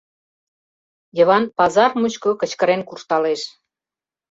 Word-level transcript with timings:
Йыван 1.17 1.43
пазар 1.57 1.91
мучко 1.99 2.29
кычкырен 2.39 2.81
куржталеш: 2.85 3.41